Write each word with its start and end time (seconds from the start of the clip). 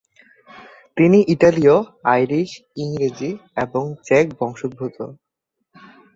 তিনি 0.97 1.19
ইতালীয়, 1.33 1.75
আইরিশ, 2.13 2.49
ইংরেজি 2.83 3.31
এবং 3.57 3.83
চেক 4.07 4.25
বংশোদ্ভূত। 4.39 4.97